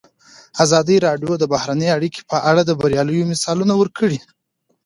ازادي 0.63 0.97
راډیو 1.05 1.31
د 1.39 1.43
بهرنۍ 1.53 1.89
اړیکې 1.97 2.21
په 2.29 2.37
اړه 2.49 2.61
د 2.65 2.71
بریاوو 2.79 3.29
مثالونه 3.31 3.73
ورکړي. 3.77 4.19